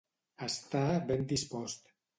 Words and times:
Estar 0.47 0.89
ben 1.11 1.29
dispost. 1.35 1.97